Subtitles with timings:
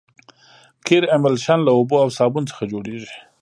[0.87, 3.11] قیر املشن له اوبو او صابون څخه جوړیږي